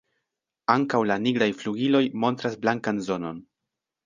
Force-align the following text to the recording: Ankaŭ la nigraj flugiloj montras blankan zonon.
Ankaŭ 0.75 1.01
la 1.11 1.17
nigraj 1.25 1.49
flugiloj 1.59 2.03
montras 2.25 2.59
blankan 2.65 3.05
zonon. 3.11 3.45